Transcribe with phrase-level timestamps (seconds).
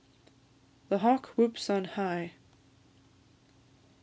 [0.89, 2.31] THE HAWK WHOOPS ON HIGH.